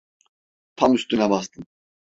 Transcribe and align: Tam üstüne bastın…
Tam 0.75 0.93
üstüne 0.93 1.29
bastın… 1.29 1.65